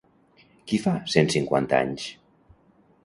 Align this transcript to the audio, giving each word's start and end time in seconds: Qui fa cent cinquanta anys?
Qui 0.71 0.79
fa 0.85 0.93
cent 1.15 1.29
cinquanta 1.35 1.83
anys? 1.89 2.09